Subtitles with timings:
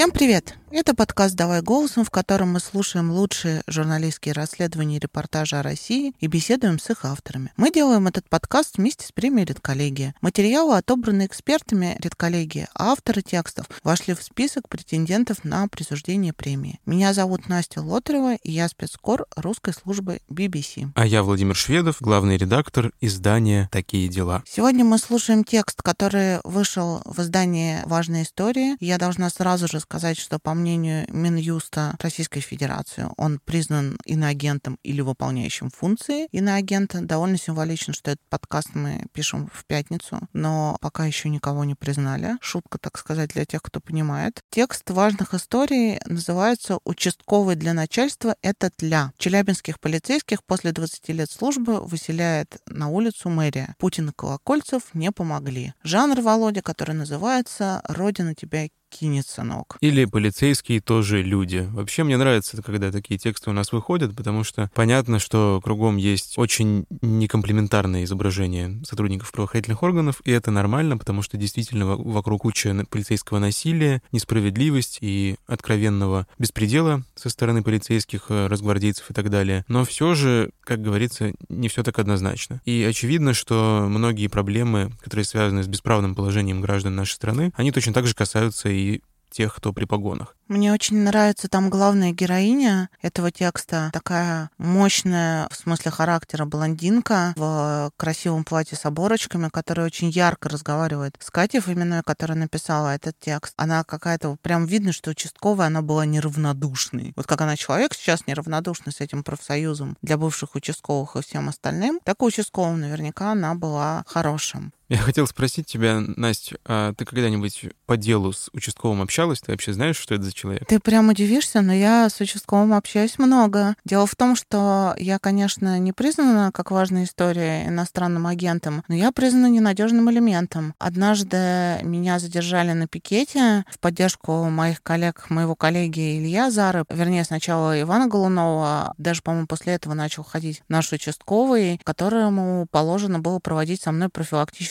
[0.00, 0.59] Всем привет!
[0.72, 6.12] Это подкаст «Давай голосом», в котором мы слушаем лучшие журналистские расследования и репортажи о России
[6.20, 7.52] и беседуем с их авторами.
[7.56, 10.14] Мы делаем этот подкаст вместе с премией «Редколлегия».
[10.20, 16.78] Материалы отобраны экспертами «Редколлегии», а авторы текстов вошли в список претендентов на присуждение премии.
[16.86, 20.90] Меня зовут Настя Лотарева, и я спецкор русской службы BBC.
[20.94, 24.44] А я Владимир Шведов, главный редактор издания «Такие дела».
[24.46, 28.76] Сегодня мы слушаем текст, который вышел в издании «Важная история».
[28.78, 35.00] Я должна сразу же сказать, что по мнению Минюста Российской Федерации, он признан иноагентом или
[35.00, 37.00] выполняющим функции иноагента.
[37.00, 42.36] Довольно символично, что этот подкаст мы пишем в пятницу, но пока еще никого не признали.
[42.40, 44.40] Шутка, так сказать, для тех, кто понимает.
[44.50, 49.12] Текст важных историй называется «Участковый для начальства— это тля».
[49.18, 53.74] Челябинских полицейских после 20 лет службы выселяет на улицу мэрия.
[53.78, 55.72] Путин и Колокольцев не помогли.
[55.82, 59.76] Жанр Володя, который называется «Родина тебя кинет, сынок.
[59.80, 61.68] Или полицейские тоже люди.
[61.72, 66.36] Вообще мне нравится, когда такие тексты у нас выходят, потому что понятно, что кругом есть
[66.36, 73.38] очень некомплементарное изображение сотрудников правоохранительных органов, и это нормально, потому что действительно вокруг куча полицейского
[73.38, 79.64] насилия, несправедливость и откровенного беспредела со стороны полицейских, э, разгвардейцев и так далее.
[79.68, 82.62] Но все же, как говорится, не все так однозначно.
[82.64, 87.92] И очевидно, что многие проблемы, которые связаны с бесправным положением граждан нашей страны, они точно
[87.92, 90.36] так же касаются и и тех, кто при погонах.
[90.48, 97.92] Мне очень нравится там главная героиня этого текста, такая мощная в смысле характера блондинка в
[97.96, 103.54] красивом платье с оборочками, которая очень ярко разговаривает с Катей Фоминой, которая написала этот текст.
[103.56, 107.12] Она какая-то, прям видно, что участковая, она была неравнодушной.
[107.14, 112.00] Вот как она человек сейчас неравнодушный с этим профсоюзом для бывших участковых и всем остальным,
[112.02, 114.72] так и участковым наверняка она была хорошим.
[114.90, 119.40] Я хотел спросить тебя, Настя, а ты когда-нибудь по делу с участковым общалась?
[119.40, 120.66] Ты вообще знаешь, что это за человек?
[120.66, 123.76] Ты прям удивишься, но я с участковым общаюсь много.
[123.84, 129.12] Дело в том, что я, конечно, не признана как важная история иностранным агентом, но я
[129.12, 130.74] признана ненадежным элементом.
[130.80, 137.80] Однажды меня задержали на пикете в поддержку моих коллег, моего коллеги Илья Зары, вернее, сначала
[137.80, 143.92] Ивана Голунова, даже, по-моему, после этого начал ходить наш участковый, которому положено было проводить со
[143.92, 144.08] мной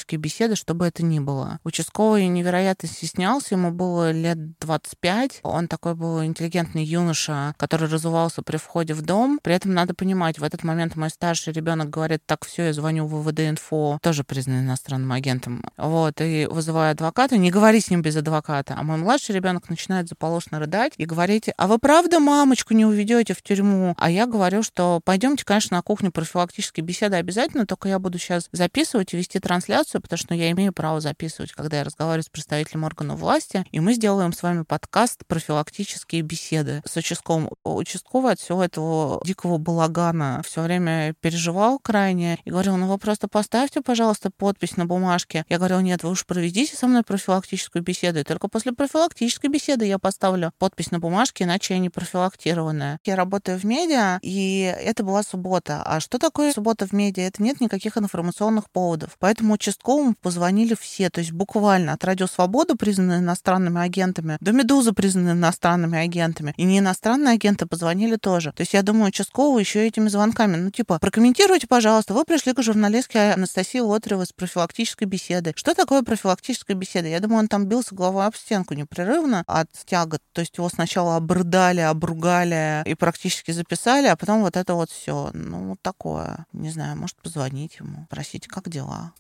[0.09, 1.59] профилактические беседы, чтобы это ни было.
[1.63, 8.57] Участковый невероятно стеснялся, ему было лет 25, он такой был интеллигентный юноша, который разувался при
[8.57, 9.39] входе в дом.
[9.41, 13.05] При этом надо понимать, в этот момент мой старший ребенок говорит, так, все, я звоню
[13.05, 15.63] в ВВД-инфо, тоже признан иностранным агентом.
[15.77, 18.75] Вот, и вызываю адвоката, не говори с ним без адвоката.
[18.77, 23.33] А мой младший ребенок начинает заполошно рыдать и говорить, а вы правда мамочку не уведете
[23.33, 23.95] в тюрьму?
[23.97, 28.49] А я говорю, что пойдемте, конечно, на кухню профилактические беседы обязательно, только я буду сейчас
[28.51, 32.83] записывать и вести трансляцию, потому что я имею право записывать, когда я разговариваю с представителем
[32.83, 37.49] органов власти, и мы сделаем с вами подкаст профилактические беседы с участковым.
[37.63, 43.27] Участковый от всего этого дикого балагана все время переживал крайне и говорил, ну вы просто
[43.27, 45.45] поставьте, пожалуйста, подпись на бумажке.
[45.49, 49.85] Я говорила, нет, вы уж проведите со мной профилактическую беседу, и только после профилактической беседы
[49.85, 52.99] я поставлю подпись на бумажке, иначе я не профилактированная.
[53.03, 55.81] Я работаю в медиа, и это была суббота.
[55.85, 57.23] А что такое суббота в медиа?
[57.23, 59.15] Это нет никаких информационных поводов.
[59.19, 59.57] Поэтому
[59.89, 65.33] участковому позвонили все, то есть буквально от Радио Свобода, признанные иностранными агентами, до Медузы, признанные
[65.33, 66.53] иностранными агентами.
[66.57, 68.51] И не иностранные агенты позвонили тоже.
[68.53, 70.57] То есть я думаю, участкового еще этими звонками.
[70.57, 75.53] Ну, типа, прокомментируйте, пожалуйста, вы пришли к журналистке Анастасии Лотаревой с профилактической беседы.
[75.55, 77.07] Что такое профилактическая беседа?
[77.07, 80.21] Я думаю, он там бился головой об стенку непрерывно от тягот.
[80.33, 85.31] То есть его сначала обрыдали, обругали и практически записали, а потом вот это вот все.
[85.33, 86.45] Ну, такое.
[86.53, 89.13] Не знаю, может, позвонить ему, спросить, как дела.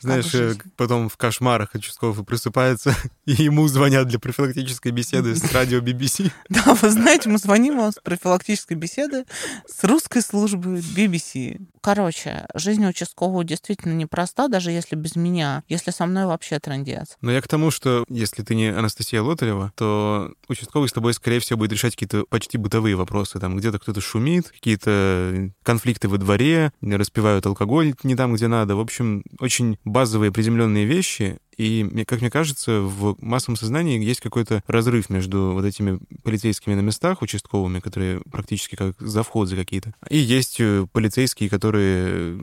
[0.00, 2.94] Знаешь, э, потом в кошмарах участковый просыпается,
[3.26, 6.30] и ему звонят для профилактической беседы с радио BBC.
[6.48, 9.24] Да, вы знаете, мы звоним вам с профилактической беседы
[9.66, 11.60] с русской службы BBC.
[11.80, 17.16] Короче, жизнь участкового действительно непроста, даже если без меня, если со мной вообще трендец.
[17.20, 21.40] Но я к тому, что если ты не Анастасия Лотарева, то участковый с тобой, скорее
[21.40, 23.38] всего, будет решать какие-то почти бытовые вопросы.
[23.38, 28.76] Там где-то кто-то шумит, какие-то конфликты во дворе, распивают алкоголь не там, где надо.
[28.76, 34.62] В общем, очень базовые приземленные вещи, и, как мне кажется, в массовом сознании есть какой-то
[34.66, 40.56] разрыв между вот этими полицейскими на местах, участковыми, которые практически как завхозы какие-то, и есть
[40.60, 42.40] э, полицейские, которые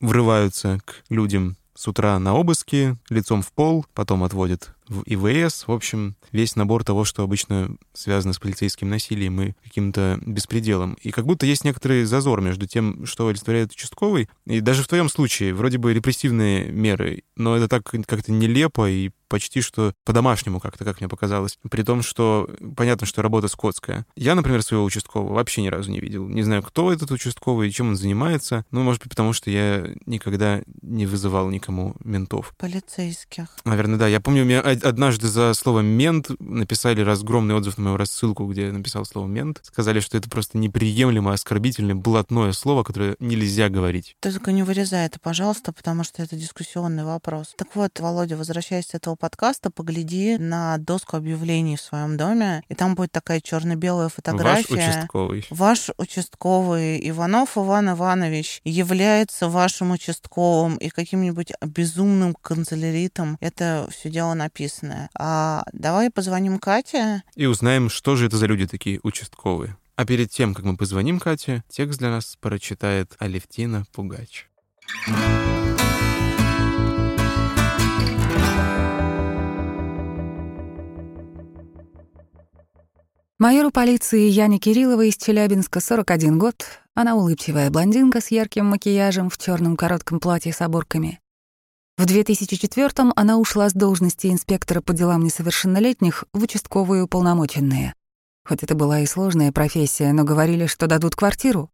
[0.00, 5.66] врываются к людям с утра на обыски, лицом в пол, потом отводят в ИВС.
[5.66, 10.98] В общем, весь набор того, что обычно связано с полицейским насилием и каким-то беспределом.
[11.00, 15.08] И как будто есть некоторый зазор между тем, что олицетворяет участковый, и даже в твоем
[15.08, 20.84] случае вроде бы репрессивные меры, но это так как-то нелепо и почти что по-домашнему как-то,
[20.84, 21.58] как мне показалось.
[21.70, 24.04] При том, что понятно, что работа скотская.
[24.16, 26.28] Я, например, своего участкового вообще ни разу не видел.
[26.28, 28.64] Не знаю, кто этот участковый и чем он занимается.
[28.70, 32.52] Ну, может быть, потому что я никогда не вызывал никому ментов.
[32.58, 33.46] Полицейских.
[33.64, 34.08] Наверное, да.
[34.08, 38.72] Я помню, мне однажды за слово «мент» написали разгромный отзыв на мою рассылку, где я
[38.72, 39.60] написал слово «мент».
[39.62, 44.16] Сказали, что это просто неприемлемо, оскорбительное, блатное слово, которое нельзя говорить.
[44.20, 47.54] Только не вырезай это, пожалуйста, потому что это дискуссионный вопрос.
[47.56, 52.74] Так вот, Володя, возвращаясь с этого подкаста, погляди на доску объявлений в своем доме, и
[52.74, 54.74] там будет такая черно-белая фотография.
[54.74, 55.46] Ваш участковый.
[55.50, 63.36] Ваш участковый Иванов Иван Иванович является вашим участковым и каким-нибудь безумным канцеляритом.
[63.40, 65.10] Это все дело написанное.
[65.14, 67.22] А давай позвоним Кате.
[67.36, 69.76] И узнаем, что же это за люди такие участковые.
[69.96, 74.48] А перед тем, как мы позвоним Кате, текст для нас прочитает Алевтина Пугач.
[83.40, 86.62] Майору полиции Яне Кирилловой из Челябинска 41 год.
[86.94, 91.20] Она улыбчивая блондинка с ярким макияжем в черном коротком платье с оборками.
[91.96, 97.94] В 2004-м она ушла с должности инспектора по делам несовершеннолетних в участковые уполномоченные.
[98.46, 101.70] Хоть это была и сложная профессия, но говорили, что дадут квартиру.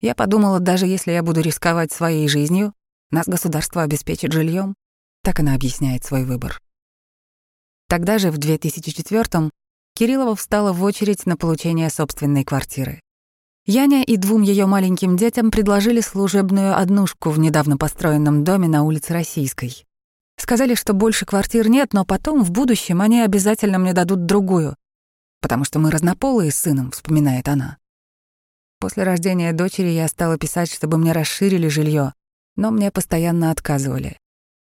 [0.00, 2.72] Я подумала, даже если я буду рисковать своей жизнью,
[3.10, 4.74] нас государство обеспечит жильем.
[5.22, 6.62] Так она объясняет свой выбор.
[7.88, 9.50] Тогда же, в 2004-м,
[9.94, 13.00] Кириллова встала в очередь на получение собственной квартиры.
[13.66, 19.12] Яня и двум ее маленьким детям предложили служебную однушку в недавно построенном доме на улице
[19.12, 19.84] Российской.
[20.36, 24.74] Сказали, что больше квартир нет, но потом, в будущем, они обязательно мне дадут другую,
[25.40, 27.78] потому что мы разнополые с сыном, вспоминает она.
[28.80, 32.14] После рождения дочери я стала писать, чтобы мне расширили жилье,
[32.56, 34.18] но мне постоянно отказывали.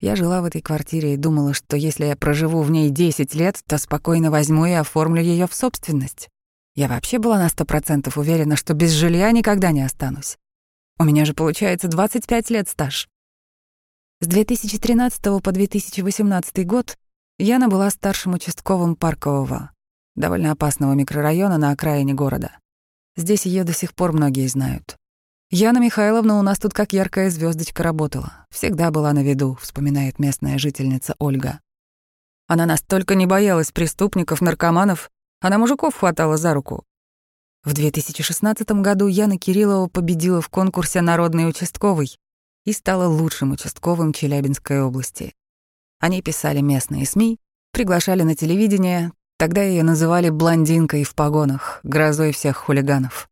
[0.00, 3.60] Я жила в этой квартире и думала, что если я проживу в ней 10 лет,
[3.66, 6.28] то спокойно возьму и оформлю ее в собственность.
[6.76, 10.38] Я вообще была на 100% уверена, что без жилья никогда не останусь.
[11.00, 13.08] У меня же получается 25 лет стаж.
[14.20, 16.96] С 2013 по 2018 год
[17.38, 19.72] Яна была старшим участковым Паркового,
[20.14, 22.58] довольно опасного микрорайона на окраине города.
[23.16, 24.96] Здесь ее до сих пор многие знают.
[25.50, 28.46] Яна Михайловна у нас тут как яркая звездочка работала.
[28.50, 31.60] Всегда была на виду, вспоминает местная жительница Ольга.
[32.46, 35.10] Она настолько не боялась преступников, наркоманов,
[35.40, 36.84] она мужиков хватала за руку.
[37.64, 42.18] В 2016 году Яна Кириллова победила в конкурсе «Народный участковый»
[42.66, 45.34] и стала лучшим участковым Челябинской области.
[45.98, 47.38] Они писали местные СМИ,
[47.72, 53.30] приглашали на телевидение, тогда ее называли «блондинкой в погонах», грозой всех хулиганов.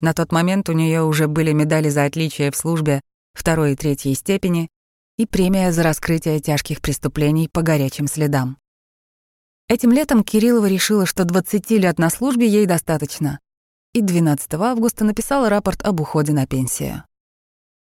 [0.00, 3.02] На тот момент у нее уже были медали за отличие в службе
[3.34, 4.68] второй и третьей степени
[5.18, 8.56] и премия за раскрытие тяжких преступлений по горячим следам.
[9.68, 13.38] Этим летом Кириллова решила, что 20 лет на службе ей достаточно,
[13.92, 17.04] и 12 августа написала рапорт об уходе на пенсию.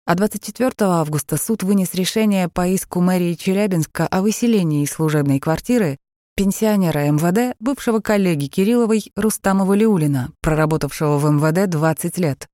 [0.05, 5.97] А 24 августа суд вынес решение по иску мэрии Челябинска о выселении из служебной квартиры
[6.35, 12.49] пенсионера МВД, бывшего коллеги Кирилловой Рустама Валиулина, проработавшего в МВД 20 лет.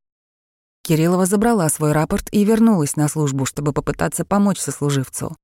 [0.83, 5.35] Кириллова забрала свой рапорт и вернулась на службу, чтобы попытаться помочь сослуживцу.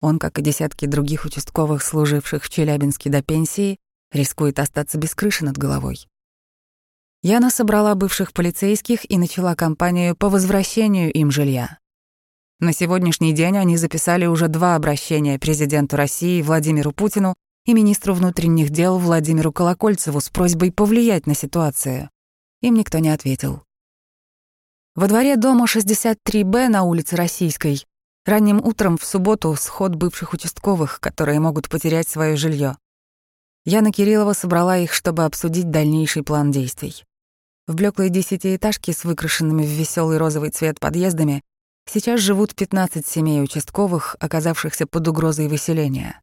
[0.00, 3.78] Он, как и десятки других участковых, служивших в Челябинске до пенсии,
[4.10, 6.06] рискует остаться без крыши над головой.
[7.22, 11.78] Яна собрала бывших полицейских и начала кампанию по возвращению им жилья.
[12.58, 18.70] На сегодняшний день они записали уже два обращения президенту России Владимиру Путину и министру внутренних
[18.70, 22.10] дел Владимиру Колокольцеву с просьбой повлиять на ситуацию.
[22.60, 23.62] Им никто не ответил.
[24.94, 27.84] Во дворе дома 63Б на улице Российской
[28.24, 32.76] ранним утром в субботу сход бывших участковых, которые могут потерять свое жилье.
[33.64, 37.04] Яна Кириллова собрала их, чтобы обсудить дальнейший план действий.
[37.68, 41.42] В блеклой десятиэтажке с выкрашенными в веселый розовый цвет подъездами
[41.88, 46.20] сейчас живут 15 семей участковых, оказавшихся под угрозой выселения.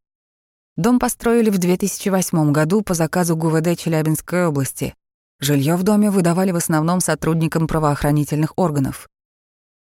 [0.80, 4.96] Дом построили в 2008 году по заказу ГУВД Челябинской области.
[5.42, 9.10] Жилье в доме выдавали в основном сотрудникам правоохранительных органов.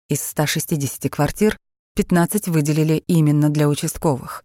[0.10, 1.58] Из 160 квартир
[1.96, 4.44] 15 выделили именно для участковых.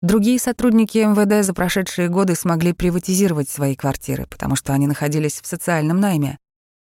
[0.00, 5.46] Другие сотрудники МВД за прошедшие годы смогли приватизировать свои квартиры, потому что они находились в
[5.46, 6.38] социальном найме.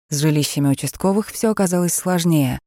[0.10, 2.60] С жилищами участковых все оказалось сложнее.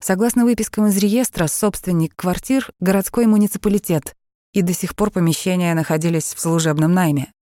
[0.00, 4.14] Согласно выпискам из реестра, собственник квартир— городской муниципалитет,
[4.52, 7.32] и до сих пор помещения находились в служебном найме.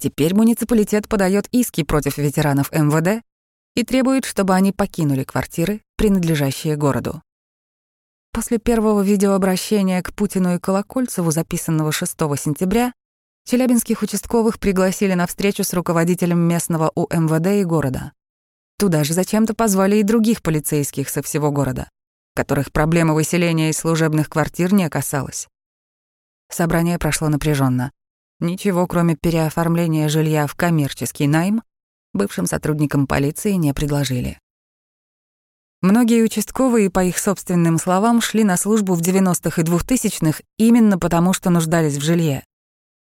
[0.00, 3.24] Теперь муниципалитет подает иски против ветеранов МВД
[3.74, 7.22] и требует, чтобы они покинули квартиры, принадлежащие городу.
[8.32, 12.92] После первого видеообращения к Путину и Колокольцеву, записанного 6 сентября,
[13.44, 18.12] челябинских участковых пригласили на встречу с руководителем местного УМВД и города.
[18.78, 21.88] Туда же зачем-то позвали и других полицейских со всего города,
[22.36, 25.48] которых проблема выселения из служебных квартир не касалась.
[26.50, 27.92] Собрание прошло напряженно.
[28.40, 31.62] Ничего, кроме переоформления жилья в коммерческий найм,
[32.12, 34.38] бывшим сотрудникам полиции не предложили.
[35.80, 41.32] Многие участковые, по их собственным словам, шли на службу в 90-х и 2000-х именно потому,
[41.32, 42.44] что нуждались в жилье.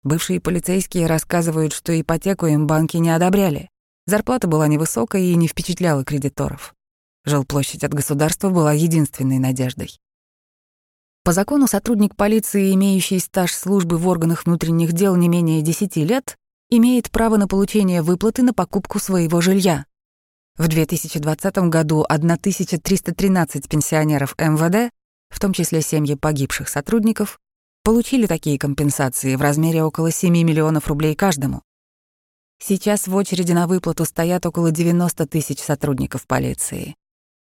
[0.02, 3.71] Бывшие полицейские рассказывают, что ипотеку им банки не одобряли.
[4.07, 6.75] Зарплата была невысокая и не впечатляла кредиторов.
[7.25, 9.99] Жилплощадь от государства была единственной надеждой.
[11.28, 16.38] По закону сотрудник полиции, имеющий стаж службы в органах внутренних дел не менее 10 лет,
[16.70, 19.85] имеет право на получение выплаты на покупку своего жилья.
[20.56, 24.90] В 2020 году 1313 пенсионеров МВД,
[25.28, 27.38] в том числе семьи погибших сотрудников,
[27.85, 31.61] получили такие компенсации в размере около 7 миллионов рублей каждому.
[32.58, 36.97] Сейчас в очереди на выплату стоят около 90 тысяч сотрудников полиции.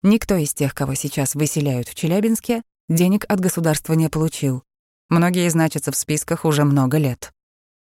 [0.03, 4.63] Никто из тех, кого сейчас выселяют в Челябинске, денег от государства не получил.
[5.09, 7.33] Многие значатся в списках уже много лет.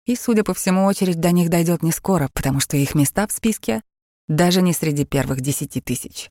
[0.06, 3.32] И, судя по всему, очередь до них дойдет не скоро, потому что их места в
[3.32, 3.82] списке
[4.28, 6.30] даже не среди первых десяти тысяч.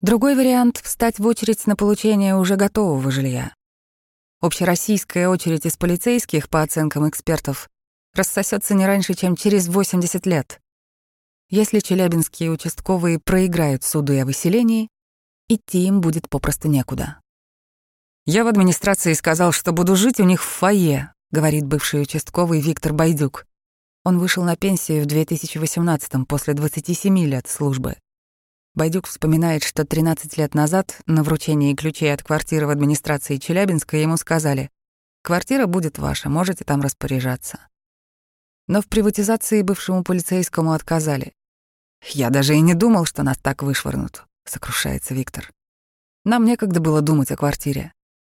[0.00, 3.54] Другой вариант— встать в очередь на получение уже готового жилья.
[4.40, 7.68] Общероссийская очередь из полицейских, по оценкам экспертов,
[8.14, 10.60] рассосется не раньше, чем через 80 лет.
[11.50, 14.88] Если челябинские участковые проиграют суду о выселении,
[15.54, 17.20] идти им будет попросту некуда.
[18.26, 22.92] «Я в администрации сказал, что буду жить у них в фойе», говорит бывший участковый Виктор
[22.92, 23.46] Байдюк.
[24.04, 27.96] Он вышел на пенсию в 2018 после 27 лет службы.
[28.74, 34.16] Байдюк вспоминает, что 13 лет назад на вручении ключей от квартиры в администрации Челябинска ему
[34.16, 34.70] сказали
[35.22, 37.58] «Квартира будет ваша, можете там распоряжаться».
[38.68, 41.32] Но в приватизации бывшему полицейскому отказали.
[42.06, 45.50] «Я даже и не думал, что нас так вышвырнут»,— сокрушается Виктор.
[46.24, 47.92] «Нам некогда было думать о квартире.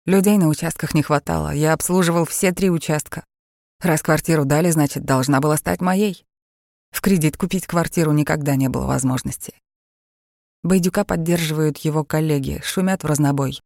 [0.05, 3.25] Людей на участках не хватало, я обслуживал все три участка.
[3.81, 6.25] Раз квартиру дали, значит, должна была стать моей.
[6.91, 9.55] В кредит купить квартиру никогда не было возможности.
[10.63, 13.61] Байдюка поддерживают его коллеги, шумят в разнобой.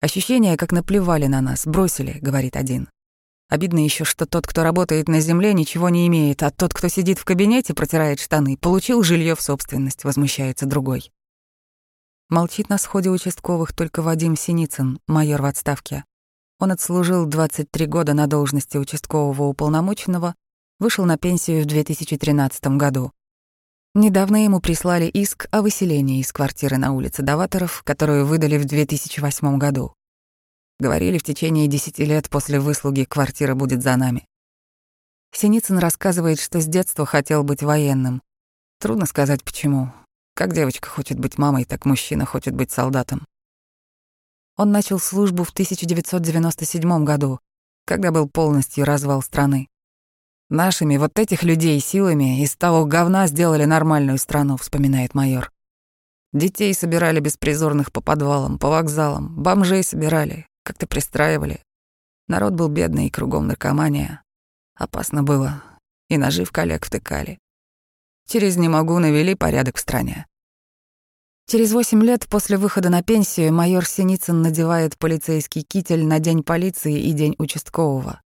[0.00, 2.88] Ощущение, как наплевали на нас, бросили, говорит один.
[3.48, 7.18] Обидно еще, что тот, кто работает на земле, ничего не имеет, а тот, кто сидит
[7.18, 11.10] в кабинете, протирает штаны, получил жилье в собственность, возмущается другой.
[12.30, 16.04] Молчит на сходе участковых только Вадим Синицын, майор в отставке.
[16.58, 20.34] Он отслужил 23 года на должности участкового уполномоченного,
[20.78, 23.12] вышел на пенсию в 2013 году.
[23.94, 29.56] Недавно ему прислали иск о выселении из квартиры на улице Даваторов, которую выдали в 2008
[29.56, 29.94] году.
[30.78, 34.26] Говорили, в течение 10 лет после выслуги квартира будет за нами.
[35.32, 38.20] Синицын рассказывает, что с детства хотел быть военным.
[38.80, 39.92] Трудно сказать, почему.
[40.38, 43.26] Как девочка хочет быть мамой, так мужчина хочет быть солдатом.
[44.56, 47.40] Он начал службу в 1997 году,
[47.84, 49.66] когда был полностью развал страны.
[50.48, 55.50] Нашими вот этих людей силами из того говна сделали нормальную страну, вспоминает майор.
[56.32, 61.64] Детей собирали беспризорных по подвалам, по вокзалам, бомжей собирали, как-то пристраивали.
[62.28, 64.22] Народ был бедный и кругом наркомания.
[64.76, 65.64] Опасно было,
[66.08, 67.40] и ножи в коллег втыкали.
[68.30, 70.26] Через «не могу» навели порядок в стране.
[71.46, 77.00] Через восемь лет после выхода на пенсию майор Синицын надевает полицейский китель на День полиции
[77.00, 78.20] и День участкового.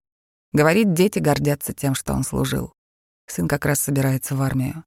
[0.51, 2.73] Говорит, дети гордятся тем, что он служил.
[3.27, 4.83] Сын как раз собирается в армию.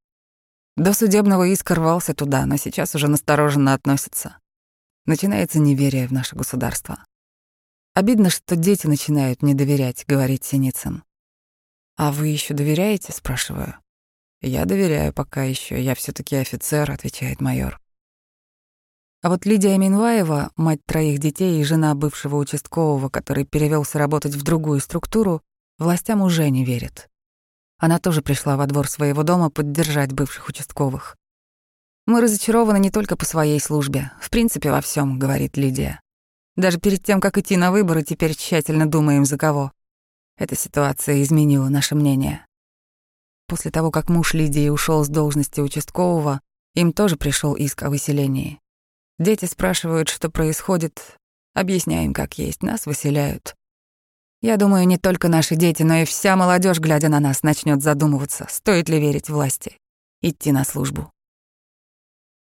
[0.77, 4.37] До судебного иска рвался туда, но сейчас уже настороженно относится.
[5.07, 7.03] Начинается неверие в наше государство.
[7.95, 11.05] Обидно, что дети начинают не доверять, говорит Синицын.
[11.97, 13.79] А вы еще доверяете, спрашиваю.
[14.47, 17.81] Я доверяю пока еще, я все таки офицер, отвечает майор.
[19.21, 24.45] А вот Лидия Минваева, мать троих детей и жена бывшего участкового, который перевелся работать в
[24.45, 25.43] другую структуру,
[25.79, 27.09] Властям уже не верит.
[27.79, 31.17] Она тоже пришла во двор своего дома поддержать бывших участковых.
[32.07, 36.00] «Мы разочарованы не только по своей службе, в принципе, во всем, говорит Лидия.
[36.55, 39.73] «Даже перед тем, как идти на выборы, теперь тщательно думаем, за кого.
[40.38, 42.47] Эта ситуация изменила наше мнение».
[43.49, 46.41] После того, как муж Лидии ушел с должности участкового,
[46.75, 48.59] им тоже пришел иск о выселении.
[49.19, 51.17] Дети спрашивают, что происходит.
[51.55, 53.55] Объясняем, как есть, нас выселяют.
[54.43, 58.47] Я думаю, не только наши дети, но и вся молодежь, глядя на нас, начнет задумываться,
[58.50, 59.79] стоит ли верить власти,
[60.21, 61.11] идти на службу.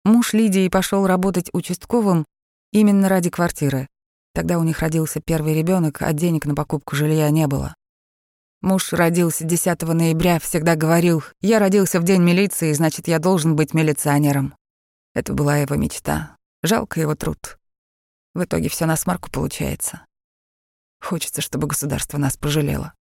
[0.04, 2.26] Муж Лидии пошел работать участковым,
[2.72, 3.88] Именно ради квартиры.
[4.36, 7.74] Тогда у них родился первый ребенок, а денег на покупку жилья не было.
[8.62, 13.74] Муж родился 10 ноября, всегда говорил, я родился в день милиции, значит, я должен быть
[13.74, 14.54] милиционером.
[15.14, 16.36] Это была его мечта.
[16.62, 17.58] Жалко его труд.
[18.34, 20.06] В итоге все на смарку получается.
[21.02, 22.94] Хочется, чтобы государство нас пожалело.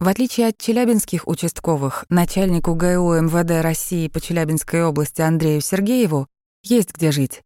[0.00, 6.26] В отличие от челябинских участковых, начальнику ГУ МВД России по Челябинской области Андрею Сергееву
[6.62, 7.42] есть где жить.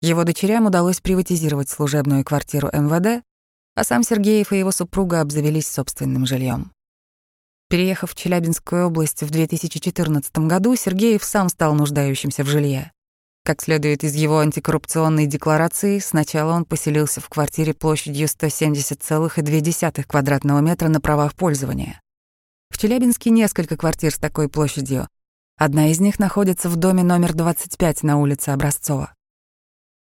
[0.00, 3.24] Его дочерям удалось приватизировать служебную квартиру МВД,
[3.74, 6.72] а сам Сергеев и его супруга обзавелись собственным жильем.
[7.68, 12.92] Переехав в Челябинскую область в 2014 году, Сергеев сам стал нуждающимся в жилье.
[13.44, 20.88] Как следует из его антикоррупционной декларации, сначала он поселился в квартире площадью 170,2 квадратного метра
[20.88, 22.00] на правах пользования.
[22.70, 25.08] В Челябинске несколько квартир с такой площадью.
[25.56, 29.12] Одна из них находится в доме номер 25 на улице Образцова.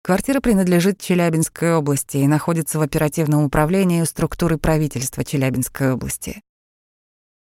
[0.06, 6.42] Квартира принадлежит Челябинской области и находится в оперативном управлении структуры правительства Челябинской области.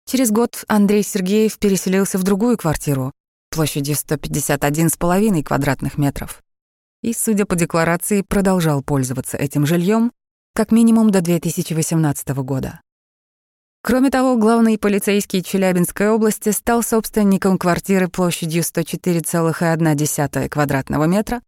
[0.07, 3.13] Через год Андрей Сергеев переселился в другую квартиру,
[3.51, 6.43] площадью 151,5 квадратных метров.
[7.03, 10.11] И, судя по декларации, продолжал пользоваться этим жильем
[10.55, 12.81] как минимум до 2018 года.
[13.83, 21.43] Кроме того, главный полицейский Челябинской области стал собственником квартиры площадью 104,1 квадратного метра,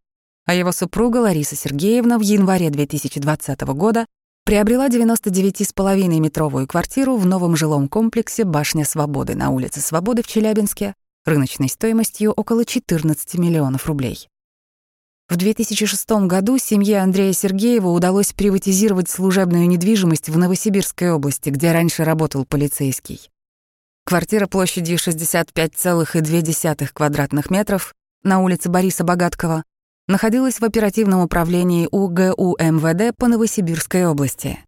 [0.45, 4.05] а его супруга Лариса Сергеевна в январе 2020 года
[4.45, 11.69] приобрела 99,5-метровую квартиру в новом жилом комплексе «Башня Свободы» на улице Свободы в Челябинске рыночной
[11.69, 14.27] стоимостью около 14 миллионов рублей.
[15.29, 22.03] В 2006 году семье Андрея Сергеева удалось приватизировать служебную недвижимость в Новосибирской области, где раньше
[22.03, 23.29] работал полицейский.
[24.05, 27.93] Квартира площадью 65,2 квадратных метров
[28.23, 29.63] на улице Бориса Богаткова
[30.09, 34.59] находилась в оперативном управлении УГУ МВД по Новосибирской области.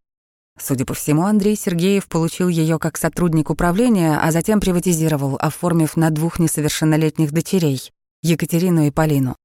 [0.58, 6.12] Судя по всему, Андрей Сергеев получил ее как сотрудник управления, а затем приватизировал, оформив на
[6.12, 9.36] двух несовершеннолетних дочерей— Екатерину и Полину.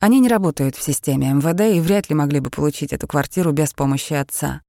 [0.00, 3.72] Они не работают в системе МВД и вряд ли могли бы получить эту квартиру без
[3.72, 4.62] помощи отца.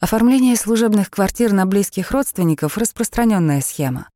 [0.00, 4.08] Оформление служебных квартир на близких родственников— распространенная схема.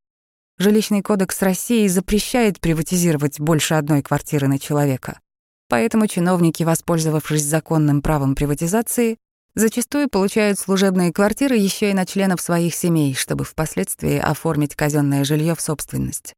[0.60, 5.20] Жилищный кодекс России запрещает приватизировать больше одной квартиры на человека.
[5.68, 9.18] Поэтому чиновники, воспользовавшись законным правом приватизации,
[9.54, 15.54] зачастую получают служебные квартиры еще и на членов своих семей, чтобы впоследствии оформить казенное жилье
[15.54, 16.34] в собственность.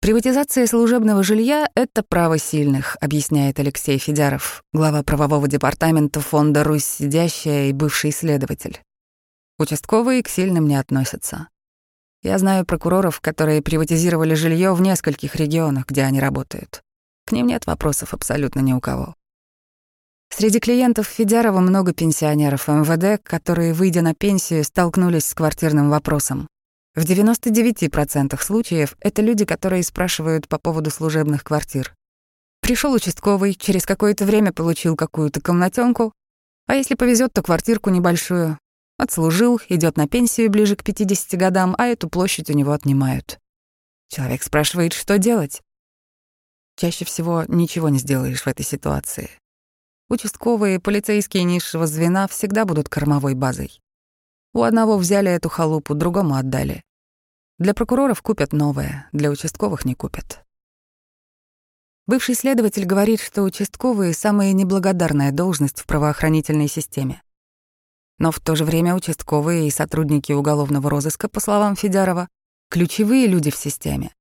[0.00, 7.70] Приватизация служебного жилья— это право сильных, объясняет Алексей Федяров, глава правового департамента фонда «Русь сидящая»
[7.70, 8.80] и бывший исследователь.
[9.58, 11.48] Участковые к сильным не относятся.
[12.24, 16.82] Я знаю прокуроров, которые приватизировали жилье в нескольких регионах, где они работают.
[17.26, 19.14] К ним нет вопросов абсолютно ни у кого.
[20.30, 26.48] Среди клиентов Федярова много пенсионеров МВД, которые, выйдя на пенсию, столкнулись с квартирным вопросом.
[26.94, 31.94] В 99% случаев это люди, которые спрашивают по поводу служебных квартир.
[32.62, 36.14] Пришел участковый, через какое-то время получил какую-то комнатенку,
[36.66, 38.58] а если повезет, то квартирку небольшую.
[38.96, 43.40] Отслужил, идет на пенсию ближе к 50 годам, а эту площадь у него отнимают.
[44.08, 45.62] Человек спрашивает, что делать.
[46.76, 49.30] Чаще всего ничего не сделаешь в этой ситуации.
[50.08, 53.80] Участковые, полицейские низшего звена всегда будут кормовой базой.
[54.52, 56.84] У одного взяли эту халупу, другому отдали.
[57.58, 60.44] Для прокуроров купят новое, для участковых не купят.
[62.06, 67.22] Бывший следователь говорит, что участковые— самая неблагодарная должность в правоохранительной системе.
[68.18, 72.28] Но в то же время участковые и сотрудники уголовного розыска, по словам Федярова,
[72.70, 74.12] ключевые люди в системе.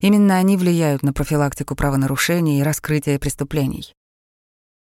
[0.00, 3.94] Именно они влияют на профилактику правонарушений и раскрытие преступлений.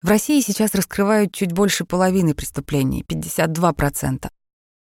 [0.01, 4.29] В России сейчас раскрывают чуть больше половины преступлений, 52%.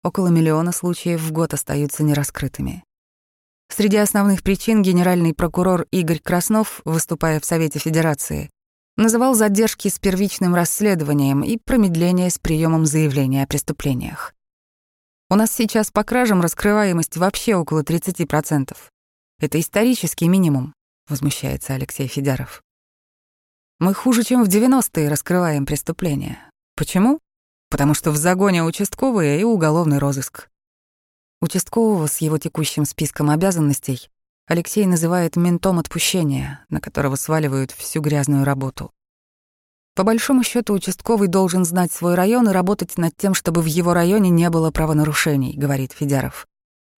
[0.04, 2.84] Около миллиона случаев в год остаются нераскрытыми.
[3.68, 8.50] Среди основных причин генеральный прокурор Игорь Краснов, выступая в Совете Федерации,
[8.96, 14.34] называл задержки с первичным расследованием и промедление с приемом заявления о преступлениях.
[15.28, 18.76] У нас сейчас по кражам раскрываемость вообще около 30%.
[19.38, 20.72] Это исторический минимум,
[21.08, 22.62] возмущается Алексей Федяров.
[23.78, 26.38] Мы хуже, чем в 90-е раскрываем преступления.
[26.76, 27.18] Почему?
[27.68, 30.48] Потому что в загоне участковые и уголовный розыск.
[31.42, 34.08] Участкового с его текущим списком обязанностей
[34.48, 38.92] Алексей называет ментом отпущения, на которого сваливают всю грязную работу.
[39.96, 43.92] По большому счету участковый должен знать свой район и работать над тем, чтобы в его
[43.92, 46.46] районе не было правонарушений, говорит Федяров.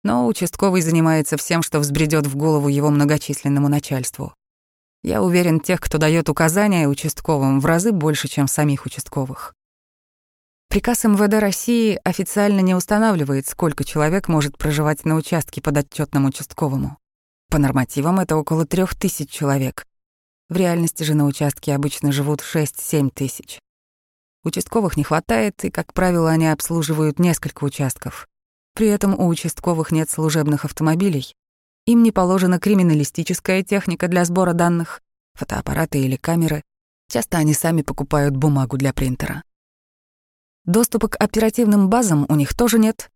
[0.04, 4.34] Но участковый занимается всем, что взбредет в голову его многочисленному начальству.
[5.02, 9.54] Я уверен, тех, кто дает указания участковым, в разы больше, чем самих участковых.
[10.68, 16.98] Приказ МВД России официально не устанавливает, сколько человек может проживать на участке под отчетным участковому.
[17.50, 19.86] По нормативам это около трех тысяч человек.
[20.50, 23.60] В реальности же на участке обычно живут 6-7 тысяч.
[24.44, 28.28] Участковых не хватает, и, как правило, они обслуживают несколько участков.
[28.74, 31.34] При этом у участковых нет служебных автомобилей.
[31.86, 35.02] Им не положена криминалистическая техника для сбора данных,
[35.34, 36.64] фотоаппараты или камеры.
[37.10, 39.42] Часто они сами покупают бумагу для принтера.
[40.66, 43.10] Доступа к оперативным базам у них тоже нет.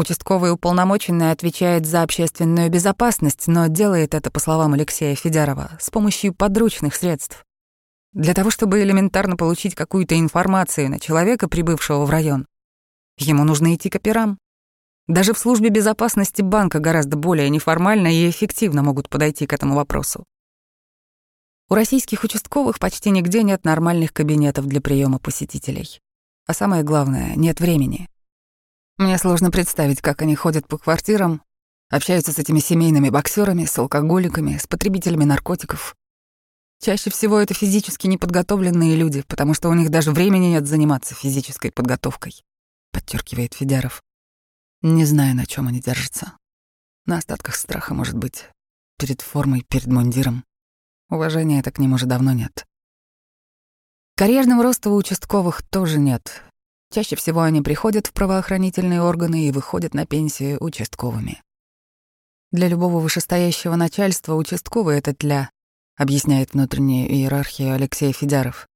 [0.00, 6.32] Участковый уполномоченный отвечает за общественную безопасность, но делает это, по словам Алексея Федярова, с помощью
[6.32, 7.44] подручных средств.
[8.14, 12.46] Для того, чтобы элементарно получить какую-то информацию на человека, прибывшего в район,
[13.18, 14.38] ему нужно идти к операм.
[15.06, 20.24] Даже в службе безопасности банка гораздо более неформально и эффективно могут подойти к этому вопросу.
[21.68, 26.00] У российских участковых почти нигде нет нормальных кабинетов для приема посетителей.
[26.46, 28.08] А самое главное, нет времени.
[29.00, 31.42] Мне сложно представить, как они ходят по квартирам,
[31.88, 35.96] общаются с этими семейными боксерами, с алкоголиками, с потребителями наркотиков.
[36.82, 41.72] Чаще всего это физически неподготовленные люди, потому что у них даже времени нет заниматься физической
[41.72, 42.44] подготовкой,
[42.92, 44.02] подчеркивает Федяров.
[44.82, 46.34] Не знаю, на чем они держатся.
[47.06, 48.50] На остатках страха, может быть,
[48.98, 50.44] перед формой, перед мундиром.
[51.08, 52.66] Уважения так к ним уже давно нет.
[54.18, 56.44] Карьерного роста у участковых тоже нет.
[56.92, 61.40] Чаще всего они приходят в правоохранительные органы и выходят на пенсию участковыми.
[62.50, 65.50] Для любого вышестоящего начальства участковый— это тля,
[65.96, 68.66] объясняет внутреннюю иерархию Алексей Федяров.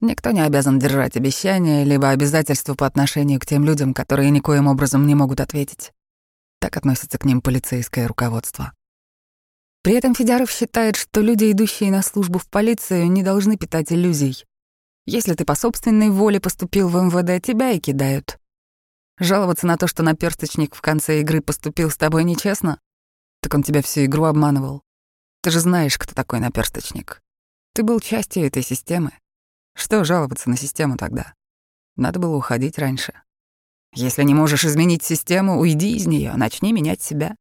[0.00, 5.06] Никто не обязан держать обещания либо обязательства по отношению к тем людям, которые никоим образом
[5.06, 5.92] не могут ответить.
[6.58, 8.72] Так относится к ним полицейское руководство.
[9.82, 14.44] При этом Федяров считает, что люди, идущие на службу в полицию, не должны питать иллюзий.
[15.04, 18.38] Если ты по собственной воле поступил в МВД, тебя и кидают.
[19.18, 22.80] Жаловаться на то, что наперсточник в конце игры поступил с тобой нечестно,
[23.40, 24.82] так он тебя всю игру обманывал.
[25.42, 27.20] Ты же знаешь, кто такой наперсточник.
[27.74, 29.12] Ты был частью этой системы.
[29.74, 31.34] Что жаловаться на систему тогда?
[31.96, 33.12] Надо было уходить раньше.
[33.94, 37.36] Если не можешь изменить систему, уйди из нее, начни менять себя.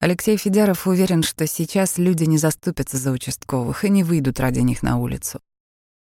[0.00, 4.82] Алексей Федяров уверен, что сейчас люди не заступятся за участковых и не выйдут ради них
[4.82, 5.40] на улицу.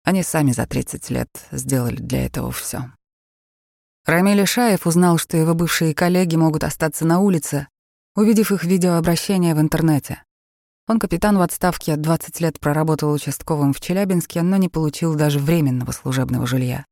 [0.05, 2.93] Они сами за 30 лет сделали для этого все.
[4.05, 7.69] Рамиль Ишаев узнал, что его бывшие коллеги могут остаться на улице,
[8.15, 10.23] увидев их видеообращение в интернете.
[10.87, 15.93] Он капитан в отставке, 20 лет проработал участковым в Челябинске, но не получил даже временного
[15.93, 16.85] служебного жилья.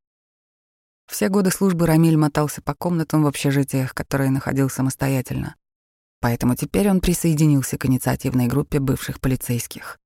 [1.07, 5.57] Все годы службы Рамиль мотался по комнатам в общежитиях, которые находил самостоятельно.
[6.21, 9.99] Поэтому теперь он присоединился к инициативной группе бывших полицейских.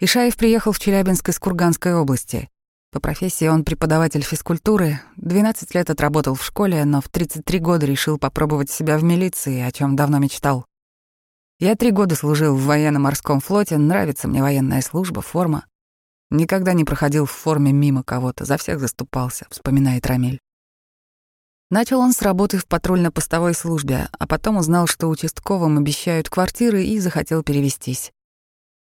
[0.00, 2.48] Ишаев приехал в Челябинск из Курганской области.
[2.92, 8.16] По профессии он преподаватель физкультуры, 12 лет отработал в школе, но в 33 года решил
[8.16, 10.66] попробовать себя в милиции, о чем давно мечтал.
[11.58, 15.66] Я три года служил в военно-морском флоте, нравится мне военная служба, форма.
[16.30, 20.38] Никогда не проходил в форме мимо кого-то, за всех заступался, вспоминает Рамиль.
[21.72, 27.00] Начал он с работы в патрульно-постовой службе, а потом узнал, что участковым обещают квартиры и
[27.00, 28.12] захотел перевестись.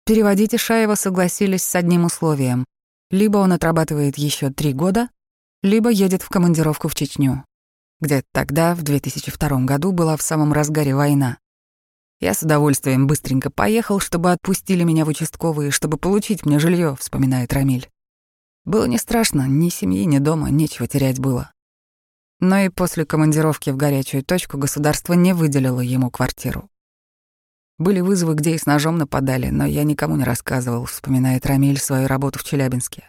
[0.05, 2.65] Переводить Ишаева согласились с одним условием.
[3.11, 5.09] Либо он отрабатывает еще три года,
[5.63, 7.45] либо едет в командировку в Чечню,
[8.01, 11.39] где тогда, в 2002 году, была в самом разгаре война.
[12.19, 17.53] Я с удовольствием быстренько поехал, чтобы отпустили меня в участковые, чтобы получить мне жилье, вспоминает
[17.53, 17.89] Рамиль.
[18.65, 21.53] Было не страшно, ни семьи, ни дома, нечего терять было.
[22.41, 26.69] Но и после командировки в горячую точку государство не выделило ему квартиру.
[27.79, 32.07] Были вызовы, где и с ножом нападали, но я никому не рассказывал, вспоминает Рамиль свою
[32.07, 33.09] работу в Челябинске.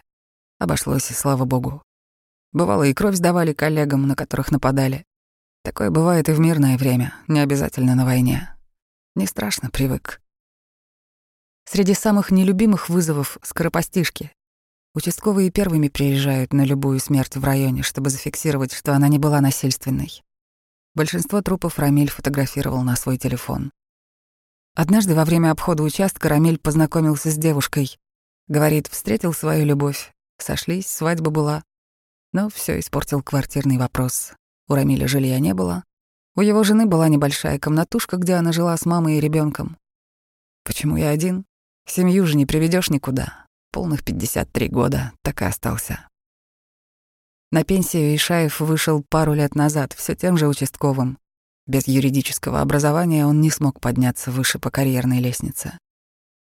[0.58, 1.82] Обошлось, и слава богу.
[2.52, 5.04] Бывало, и кровь сдавали коллегам, на которых нападали.
[5.62, 8.54] Такое бывает и в мирное время, не обязательно на войне.
[9.14, 10.20] Не страшно, привык.
[11.66, 14.32] Среди самых нелюбимых вызовов— скоропостижки.
[14.94, 20.22] Участковые первыми приезжают на любую смерть в районе, чтобы зафиксировать, что она не была насильственной.
[20.94, 23.72] Большинство трупов Рамиль фотографировал на свой телефон.
[24.76, 27.96] Однажды во время обхода участка Рамиль познакомился с девушкой.
[28.48, 30.12] Говорит, встретил свою любовь.
[30.38, 31.62] Сошлись, свадьба была.
[32.32, 34.32] Но все испортил квартирный вопрос.
[34.68, 35.84] У Рамиля жилья не было.
[36.34, 39.76] У его жены была небольшая комнатушка, где она жила с мамой и ребенком.
[40.64, 41.44] Почему я один?
[41.86, 43.46] Семью же не приведешь никуда.
[43.70, 46.08] Полных 53 года, так и остался.
[47.52, 51.18] На пенсию Ишаев вышел пару лет назад, все тем же участковым.
[51.66, 55.78] Без юридического образования он не смог подняться выше по карьерной лестнице.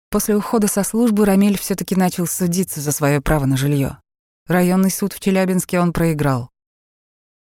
[0.10, 4.00] После ухода со службы Рамиль все таки начал судиться за свое право на жилье.
[4.46, 6.52] Районный суд в Челябинске он проиграл.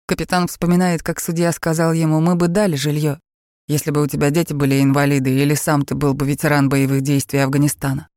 [0.07, 3.19] Капитан вспоминает, как судья сказал ему, мы бы дали жилье,
[3.67, 7.39] если бы у тебя дети были инвалиды или сам ты был бы ветеран боевых действий
[7.39, 8.09] Афганистана.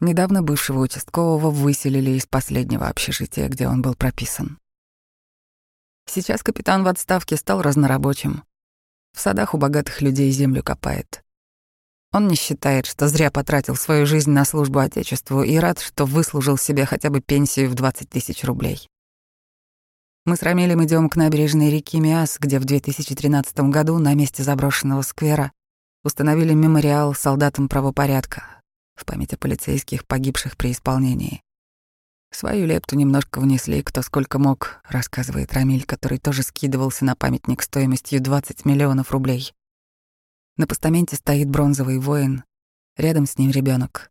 [0.00, 4.58] Недавно бывшего участкового выселили из последнего общежития, где он был прописан.
[6.06, 8.44] Сейчас капитан в отставке стал разнорабочим.
[9.18, 11.24] В садах у богатых людей землю копает.
[12.12, 16.56] Он не считает, что зря потратил свою жизнь на службу Отечеству и рад, что выслужил
[16.56, 18.88] себе хотя бы пенсию в 20 тысяч рублей.
[20.24, 25.02] Мы с Рамилем идем к набережной реки Миас, где в 2013 году на месте заброшенного
[25.02, 25.50] сквера
[26.04, 28.62] установили мемориал солдатам правопорядка
[28.94, 31.42] в память о полицейских, погибших при исполнении.
[32.30, 38.20] Свою лепту немножко внесли, кто сколько мог, рассказывает Рамиль, который тоже скидывался на памятник стоимостью
[38.20, 39.52] 20 миллионов рублей.
[40.56, 42.44] На постаменте стоит бронзовый воин,
[42.96, 44.10] рядом с ним ребенок.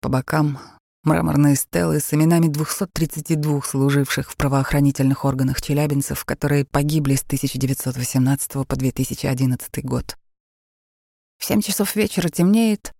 [0.00, 0.58] По бокам
[1.02, 8.76] мраморные стелы с именами 232 служивших в правоохранительных органах челябинцев, которые погибли с 1918 по
[8.76, 10.16] 2011 год.
[11.38, 12.92] В 7 часов вечера темнеет,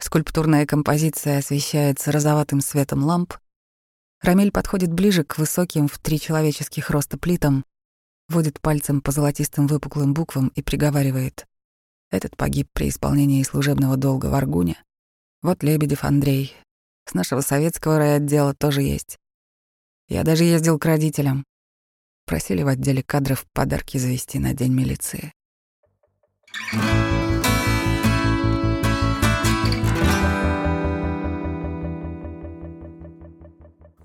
[0.00, 3.34] скульптурная композиция освещается розоватым светом ламп,
[4.24, 7.62] Рамиль подходит ближе к высоким в три человеческих роста плитам,
[8.30, 11.46] водит пальцем по золотистым выпуклым буквам и приговаривает.
[12.10, 14.82] Этот погиб при исполнении служебного долга в Аргуне.
[15.42, 16.56] Вот Лебедев Андрей.
[17.04, 19.18] С нашего советского райотдела тоже есть.
[20.08, 21.44] Я даже ездил к родителям.
[22.24, 25.34] Просили в отделе кадров подарки завести на День милиции.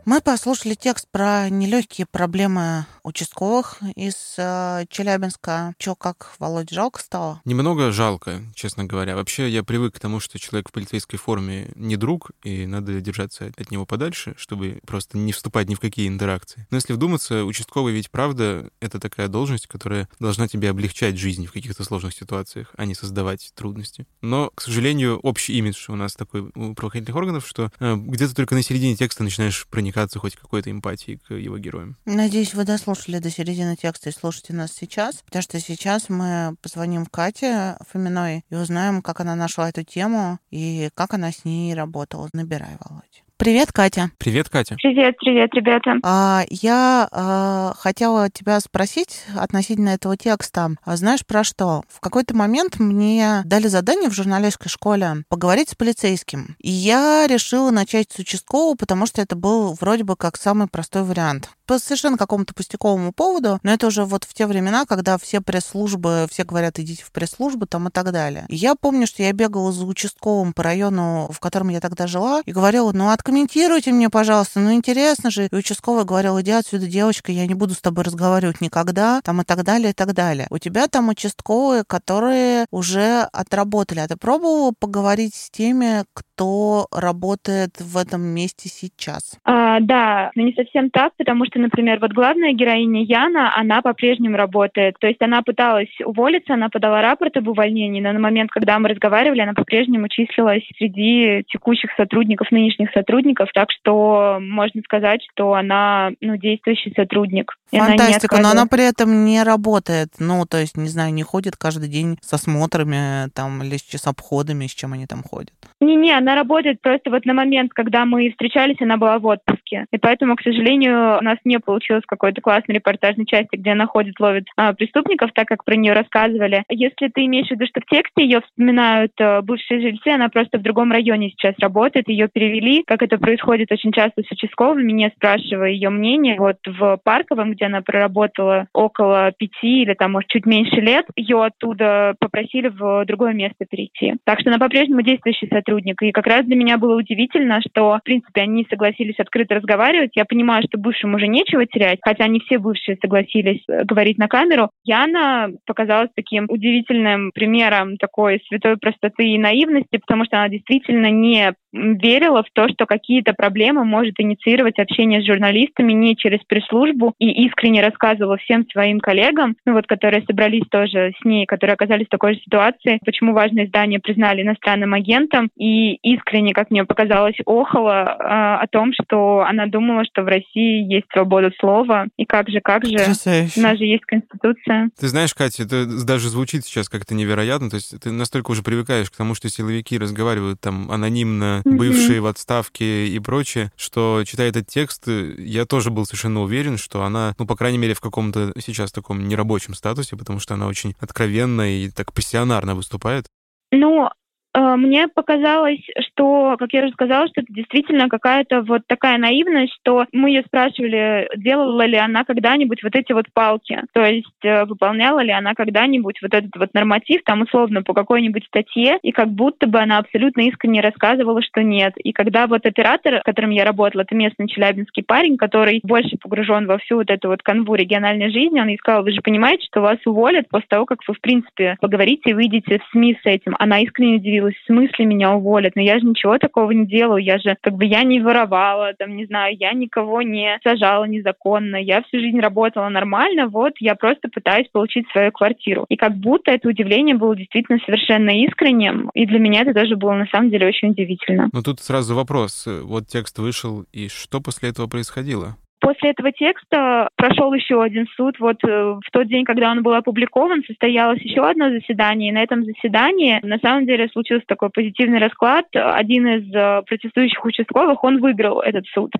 [0.10, 5.76] Мы послушали текст про нелегкие проблемы участковых из э, Челябинска.
[5.78, 7.41] Чё, как, Володь, жалко стало?
[7.45, 9.15] Немного жалко, честно говоря.
[9.15, 13.52] Вообще, я привык к тому, что человек в полицейской форме не друг, и надо держаться
[13.56, 16.65] от него подальше, чтобы просто не вступать ни в какие интеракции.
[16.72, 21.52] Но если вдуматься, участковый ведь правда— это такая должность, которая должна тебе облегчать жизнь в
[21.52, 24.08] каких-то сложных ситуациях, а не создавать трудности.
[24.22, 28.56] Но, к сожалению, общий имидж у нас такой у правоохранительных органов, что э, где-то только
[28.56, 29.67] на середине текста начинаешь
[30.00, 31.98] проникаться хоть какой-то эмпатией к его героям.
[32.06, 37.06] Надеюсь, вы дослушали до середины текста и слушайте нас сейчас, потому что сейчас мы позвоним
[37.06, 42.30] Кате Фоминой и узнаем, как она нашла эту тему и как она с ней работала.
[42.34, 43.24] Набирай, Володь.
[43.39, 44.12] Привет, Катя.
[44.17, 44.75] Привет, Катя.
[44.75, 45.93] Привет, привет, ребята.
[46.04, 50.71] А, я а, хотела тебя спросить относительно этого текста.
[50.84, 51.84] А знаешь про что?
[51.88, 56.58] В какой-то момент мне дали задание в журналистской школе поговорить с полицейским.
[56.60, 61.04] И я решила начать с участкового, потому что это был вроде бы как самый простой
[61.04, 65.39] вариант по совершенно какому-то пустяковому поводу, но это уже вот в те времена, когда все
[65.39, 68.45] пресс-службы, все говорят, идите в пресс-службу там и так далее.
[68.49, 72.41] И я помню, что я бегала за участковым по району, в котором я тогда жила,
[72.47, 75.48] и говорила, ну откомментируйте мне, пожалуйста, ну интересно же.
[75.52, 79.44] И участковый говорил, иди отсюда, девочка, я не буду с тобой разговаривать никогда, там и
[79.44, 80.48] так далее, и так далее.
[80.50, 84.00] У тебя там участковые, которые уже отработали.
[84.00, 86.06] А ты пробовала поговорить с теми,
[86.39, 89.38] кто работает в этом месте сейчас?
[89.46, 94.38] А, да, но не совсем так, потому что например, вот главная героиня Яна, она по-прежнему
[94.38, 94.96] работает.
[95.00, 98.89] То есть она пыталась уволиться, она подала рапорт об увольнении, но на момент, когда мы
[98.89, 103.19] разговаривали, она по-прежнему числилась среди текущих сотрудников, нынешних сотрудников.
[103.54, 107.56] Так что можно сказать, что она ну, действующий сотрудник.
[107.72, 110.10] Фантастика, но она при этом не работает.
[110.20, 114.68] Ну, то есть, не знаю, не ходит каждый день с осмотрами там или с обходами,
[114.68, 115.54] с чем они там ходят.
[115.80, 119.59] Не-не, она работает просто вот на момент, когда мы встречались, она была в отпуске.
[119.92, 124.20] И поэтому, к сожалению, у нас не получилось какой-то классной репортажной части, где она ходит,
[124.20, 126.64] ловит а, преступников, так как про нее рассказывали.
[126.70, 130.58] Если ты имеешь в виду, что в тексте ее вспоминают а, бывшие жильцы, она просто
[130.58, 135.10] в другом районе сейчас работает, ее перевели, как это происходит очень часто с участковыми, не
[135.16, 136.36] спрашивая ее мнение.
[136.38, 141.44] Вот в Парковом, где она проработала около пяти или там, может, чуть меньше лет, ее
[141.44, 144.16] оттуда попросили в другое место перейти.
[144.24, 146.02] Так что она по-прежнему действующий сотрудник.
[146.02, 150.12] И как раз для меня было удивительно, что, в принципе, они согласились открыто разговаривать.
[150.15, 154.28] Я понимаю, что бывшим уже нечего терять, хотя не все бывшие согласились э, говорить на
[154.28, 154.69] камеру.
[154.84, 161.54] Яна показалась таким удивительным примером такой святой простоты и наивности, потому что она действительно не
[161.72, 167.46] верила в то, что какие-то проблемы может инициировать общение с журналистами не через пресс-службу и
[167.46, 172.12] искренне рассказывала всем своим коллегам, ну вот, которые собрались тоже с ней, которые оказались в
[172.12, 178.18] такой же ситуации, почему важное издание признали иностранным агентом и искренне, как мне показалось, охала
[178.20, 182.62] э, о том, что она думала, что в России есть свобода слова, и как же,
[182.62, 183.60] как же, Потрясающе.
[183.60, 184.90] у нас же есть Конституция.
[185.00, 187.70] Ты знаешь, Катя, это даже звучит сейчас как-то невероятно.
[187.70, 191.78] То есть ты настолько уже привыкаешь к тому, что силовики разговаривают там анонимно, Мгм.
[191.78, 197.04] бывшие в отставке и прочее, что, читая этот текст, я тоже был совершенно уверен, что
[197.04, 200.95] она, ну, по крайней мере, в каком-то сейчас таком нерабочем статусе, потому что она очень
[201.00, 203.26] откровенно и так пассионарно выступает.
[203.72, 204.10] Ну, э,
[204.56, 205.82] мне показалось,
[206.12, 210.44] что, как я уже сказала, что это действительно какая-то вот такая наивность, что мы ее
[210.44, 215.54] спрашивали, делала ли она когда-нибудь вот эти вот палки, то есть э, выполняла ли она
[215.54, 220.00] когда-нибудь вот этот вот норматив, там условно по какой-нибудь статье, и как будто бы она
[220.00, 221.94] абсолютно искренне рассказывала, что нет.
[221.98, 226.66] И когда вот оператор, с которым я работала, это местный челябинский парень, который больше погружен
[226.66, 229.82] во всю вот эту вот канву региональной жизни, он ей сказал, вы же понимаете, что
[229.82, 233.56] вас уволят после того, как вы, в принципе, поговорите и выйдете в СМИ с этим.
[233.60, 235.75] Она искренне удивилась, в смысле меня уволят?
[235.75, 239.15] Но я же ничего такого не делаю, я же, как бы, я не воровала, там,
[239.15, 244.30] не знаю, я никого не сажала незаконно, я всю жизнь работала нормально, вот, я просто
[244.30, 245.86] пытаюсь получить свою квартиру.
[245.89, 250.13] И как будто это удивление было действительно совершенно искренним, и для меня это тоже было
[250.13, 251.49] на самом деле очень удивительно.
[251.52, 252.67] Но тут сразу вопрос.
[252.84, 255.56] Вот текст вышел, и что после этого происходило?
[255.80, 258.38] После этого текста прошел еще один суд.
[258.39, 262.30] Вот э, в тот день, когда он был опубликован, состоялось еще одно заседание.
[262.30, 265.65] И на этом заседании на самом деле случился такой позитивный расклад.
[265.74, 269.12] Один из э, протестующих участковых, он выиграл этот суд.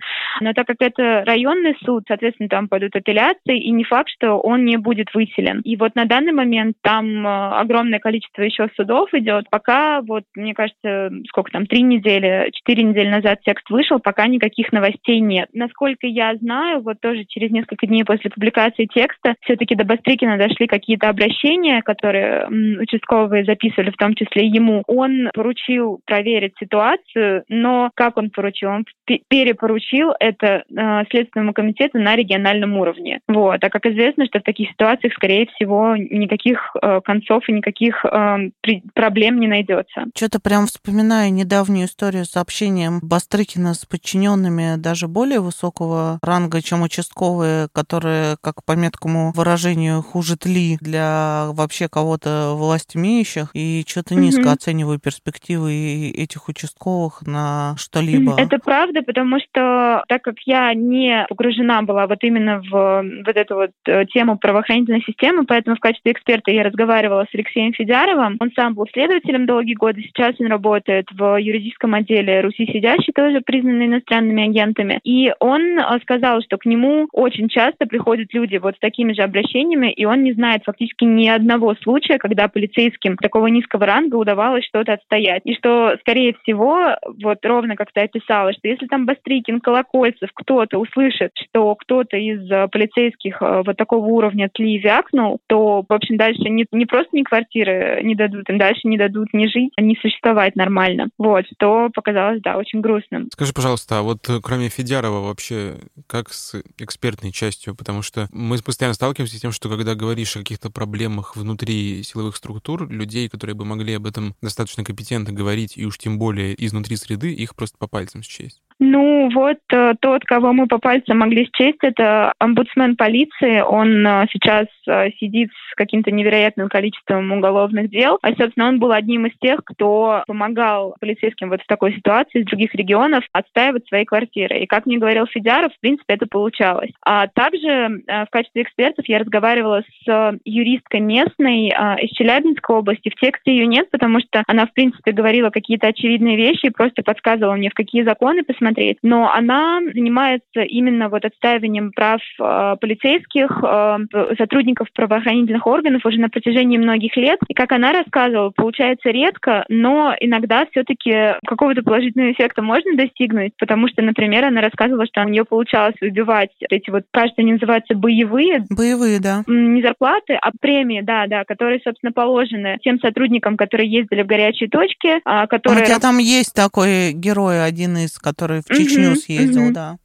[0.41, 4.65] Но так как это районный суд, соответственно, там пойдут апелляции, и не факт, что он
[4.65, 5.62] не будет выселен.
[5.62, 9.45] И вот на данный момент там э, огромное количество еще судов идет.
[9.50, 14.74] Пока, вот, мне кажется, сколько там, три недели, четыре недели назад текст вышел, пока никаких
[14.74, 15.48] новостей нет.
[15.54, 16.49] Насколько я знаю,
[16.82, 22.44] вот тоже через несколько дней после публикации текста все-таки до Бастрыкина дошли какие-то обращения, которые
[22.44, 24.84] м, участковые записывали, в том числе ему.
[24.88, 28.70] Он поручил проверить ситуацию, но как он поручил?
[28.70, 33.20] Он пе- перепоручил это э, Следственному комитету на региональном уровне.
[33.28, 33.64] Вот.
[33.64, 38.50] А как известно, что в таких ситуациях, скорее всего, никаких э, концов и никаких э,
[38.94, 40.06] проблем не найдется.
[40.16, 46.82] Что-то прям вспоминаю недавнюю историю с общением Бастрыкина с подчиненными даже более высокого ранга, чем
[46.84, 54.15] участковые, которые, как по меткому выражению, хуже тли для вообще кого-то власть имеющих, и что-то
[54.15, 54.49] низко Мгм.
[54.49, 58.36] оцениваю перспективы этих участковых на что-либо.
[58.38, 63.56] Это правда, потому что так как я не погружена была вот именно в вот эту
[63.56, 68.38] вот э, тему правоохранительной системы, поэтому в качестве эксперта я разговаривала с Алексеем Федяровым.
[68.39, 73.41] Он сам был следователем долгие годы, сейчас он работает в юридическом отделе Руси сидящий, тоже
[73.41, 74.99] признанный иностранными агентами.
[75.04, 75.99] И он э,
[76.30, 80.24] сказал, что к нему очень часто приходят люди вот с такими же обращениями, и он
[80.24, 85.42] не знает фактически ни одного случая, когда полицейским такого низкого ранга удавалось что-то отстоять.
[85.46, 90.78] И что, скорее всего, вот ровно как ты описала, что если там Бастрыкин, Колокольцев, кто-то
[90.78, 96.18] услышит, что кто-то из э, полицейских э, вот такого уровня тли вякнул, то, в общем,
[96.18, 99.96] дальше не, не просто ни квартиры не дадут, им дальше не дадут ни жить, ни
[100.02, 101.10] существовать нормально.
[101.18, 103.30] Вот, что показалось, да, очень грустным.
[103.32, 105.76] Скажи, пожалуйста, а вот э, кроме Федярова вообще,
[106.23, 107.75] как с экспертной частью?
[107.75, 112.36] Потому что мы постоянно сталкиваемся с тем, что когда говоришь о каких-то проблемах внутри силовых
[112.36, 116.97] структур, людей, которые бы могли об этом достаточно компетентно говорить, и уж тем более изнутри
[116.97, 118.62] среды, их просто по пальцам счесть.
[118.82, 123.60] Ну, вот э, тот, кого мы по пальцам могли счесть, это омбудсмен полиции.
[123.60, 128.20] Он э, сейчас э, сидит с каким-то невероятным количеством уголовных дел.
[128.22, 132.46] А, собственно, он был одним из тех, кто помогал полицейским вот в такой ситуации из
[132.46, 134.60] других регионов отстаивать свои квартиры.
[134.60, 136.92] И, как мне говорил Федяров, в принципе, это получалось.
[137.06, 143.10] А также в качестве экспертов я разговаривала с юристкой местной из Челябинской области.
[143.10, 147.04] В тексте ее нет, потому что она, в принципе, говорила какие-то очевидные вещи и просто
[147.04, 148.68] подсказывала мне, в какие законы посмотреть.
[149.01, 153.97] Но она занимается именно вот отстаиванием прав э, полицейских, э,
[154.38, 157.39] сотрудников правоохранительных органов уже на протяжении многих лет.
[157.47, 163.88] И как она рассказывала, получается редко, но иногда все-таки какого-то положительного эффекта можно достигнуть, потому
[163.88, 168.65] что, например, она рассказывала, что у нее получалось выбивать эти вот, кажется, они называются боевые,
[168.69, 169.43] Боевые, да.
[169.47, 174.70] не зарплаты, а премии, да, да, которые, собственно, положены тем сотрудникам, которые ездили в горячие
[174.70, 179.72] точки, а, У которые тебя там есть такой герой, один из, который в Чечню съездил,
[179.74, 179.97] да.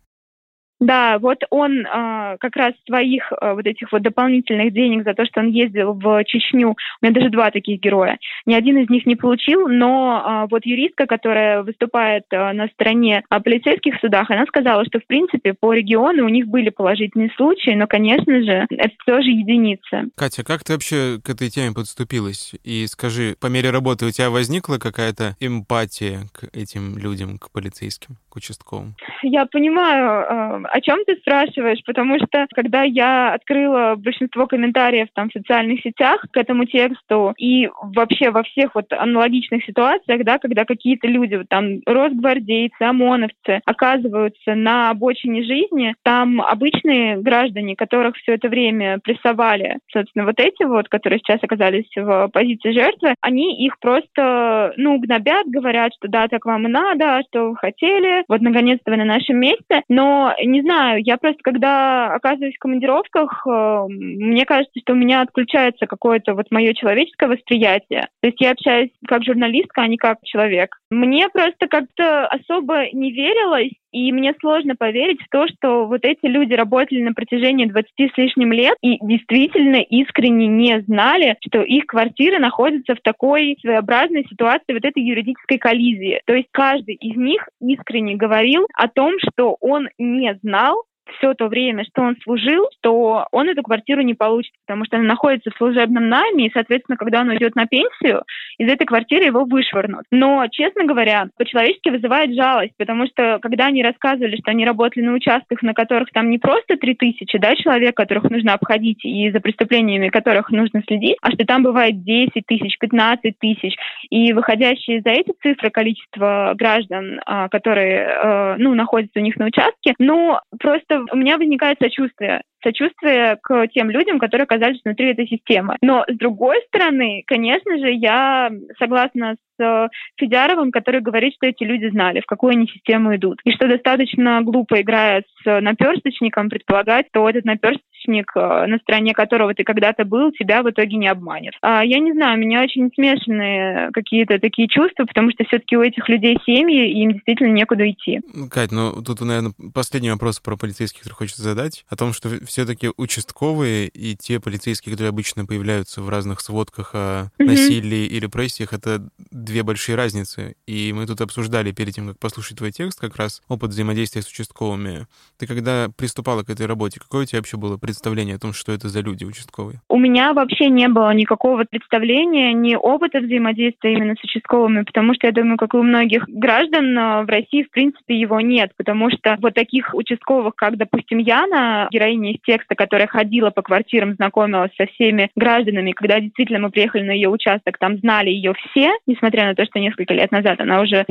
[0.80, 5.24] Да, вот он э, как раз своих э, вот этих вот дополнительных денег за то,
[5.24, 9.06] что он ездил в Чечню, у меня даже два таких героя, ни один из них
[9.06, 14.44] не получил, но э, вот юристка, которая выступает э, на стороне о полицейских судах, она
[14.46, 18.94] сказала, что в принципе по региону у них были положительные случаи, но, конечно же, это
[19.06, 20.10] тоже единицы.
[20.16, 22.52] Катя, как ты вообще к этой теме подступилась?
[22.64, 28.16] И скажи, по мере работы у тебя возникла какая-то эмпатия к этим людям, к полицейским,
[28.36, 28.94] участковым?
[29.22, 35.32] Я понимаю, о чем ты спрашиваешь, потому что когда я открыла большинство комментариев там в
[35.32, 41.06] социальных сетях к этому тексту и вообще во всех вот аналогичных ситуациях, да, когда какие-то
[41.06, 48.48] люди, вот там росгвардейцы, ОМОНовцы оказываются на обочине жизни, там обычные граждане, которых все это
[48.48, 54.72] время прессовали, собственно, вот эти вот, которые сейчас оказались в позиции жертвы, они их просто,
[54.76, 58.90] ну, гнобят, говорят, что да, так вам и надо, а что вы хотели, вот наконец-то
[58.90, 64.44] вы на нашем месте, но не знаю, я просто, когда оказываюсь в командировках, э, мне
[64.44, 68.08] кажется, что у меня отключается какое-то вот мое человеческое восприятие.
[68.20, 70.76] То есть я общаюсь как журналистка, а не как человек.
[70.90, 76.26] Мне просто как-то особо не верилось, и мне сложно поверить в то, что вот эти
[76.26, 81.86] люди работали на протяжении 20 с лишним лет и действительно искренне не знали, что их
[81.86, 86.20] квартиры находятся в такой своеобразной ситуации вот этой юридической коллизии.
[86.26, 90.84] То есть каждый из них искренне говорил о том, что он не знал,
[91.18, 95.06] все то время, что он служил, то он эту квартиру не получит, потому что она
[95.06, 98.22] находится в служебном найме, и, соответственно, когда он уйдет на пенсию,
[98.58, 100.04] из этой квартиры его вышвырнут.
[100.10, 105.14] Но, честно говоря, по-человечески вызывает жалость, потому что, когда они рассказывали, что они работали на
[105.14, 109.40] участках, на которых там не просто три тысячи да, человек, которых нужно обходить, и за
[109.40, 113.76] преступлениями которых нужно следить, а что там бывает 10 тысяч, 15 тысяч,
[114.10, 119.46] и выходящие за эти цифры количество граждан, а, которые э, ну, находятся у них на
[119.46, 125.28] участке, ну, просто у меня возникает сочувствие сочувствие к тем людям, которые оказались внутри этой
[125.28, 125.76] системы.
[125.82, 131.64] Но с другой стороны, конечно же, я согласна с э, Федяровым, который говорит, что эти
[131.64, 133.40] люди знали, в какую они систему идут.
[133.44, 139.54] И что достаточно глупо, играя с наперсточником, предполагать, что этот наперсточник, э, на стороне которого
[139.54, 141.54] ты когда-то был, тебя в итоге не обманет.
[141.62, 145.82] А, я не знаю, у меня очень смешанные какие-то такие чувства, потому что все-таки у
[145.82, 148.20] этих людей семьи, и им действительно некуда идти.
[148.50, 152.90] Кать, ну тут, наверное, последний вопрос про полицейских, который хочется задать, о том, что все-таки
[152.96, 157.44] участковые и те полицейские, которые обычно появляются в разных сводках о mm-hmm.
[157.44, 159.08] насилии и репрессиях, это
[159.44, 160.56] две большие разницы.
[160.66, 164.28] И мы тут обсуждали перед тем, как послушать твой текст, как раз опыт взаимодействия с
[164.28, 165.06] участковыми.
[165.38, 168.72] Ты когда приступала к этой работе, какое у тебя вообще было представление о том, что
[168.72, 169.80] это за люди участковые?
[169.88, 175.26] У меня вообще не было никакого представления, ни опыта взаимодействия именно с участковыми, потому что
[175.26, 179.36] я думаю, как и у многих граждан в России, в принципе, его нет, потому что
[179.40, 185.30] вот таких участковых, как, допустим, Яна, героиня текста, которая ходила по квартирам, знакомилась со всеми
[185.36, 185.92] гражданами.
[185.92, 189.78] Когда действительно мы приехали на ее участок, там знали ее все, несмотря на то, что
[189.78, 191.04] несколько лет назад она уже